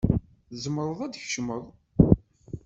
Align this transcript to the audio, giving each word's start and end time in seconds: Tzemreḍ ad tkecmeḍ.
Tzemreḍ 0.49 0.99
ad 1.01 1.13
tkecmeḍ. 1.13 1.63